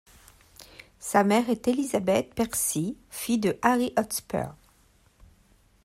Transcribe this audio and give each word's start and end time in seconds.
Sa 0.99 1.23
mère 1.23 1.51
est 1.51 1.67
Elizabeth 1.67 2.33
Percy, 2.33 2.97
fille 3.11 3.37
de 3.37 3.59
Harry 3.61 3.93
Hotspur. 3.99 4.55